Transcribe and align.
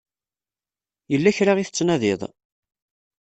Yella 1.11 1.37
kra 1.37 1.53
i 1.57 1.63
tettnadiḍ? 1.67 2.21